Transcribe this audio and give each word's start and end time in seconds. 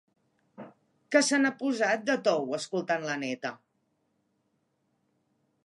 Que 1.15 1.21
se 1.27 1.39
n'ha 1.41 1.51
posat 1.59 2.07
de 2.07 2.15
tou, 2.29 2.47
escoltant 2.59 3.07
la 3.11 3.19
neta! 3.25 3.53